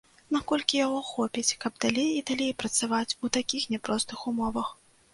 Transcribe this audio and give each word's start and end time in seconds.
Наколькі 0.35 0.79
яго 0.87 1.01
хопіць, 1.09 1.57
каб 1.65 1.77
далей 1.87 2.09
і 2.15 2.25
далей 2.31 2.51
працаваць 2.65 3.17
у 3.27 3.35
такіх 3.39 3.71
няпростых 3.77 4.29
умовах. 4.35 4.79